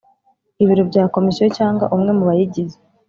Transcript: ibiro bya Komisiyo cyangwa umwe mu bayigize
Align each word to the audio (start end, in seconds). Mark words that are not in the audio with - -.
ibiro 0.63 0.83
bya 0.89 1.03
Komisiyo 1.15 1.47
cyangwa 1.57 1.85
umwe 1.95 2.11
mu 2.17 2.23
bayigize 2.29 2.77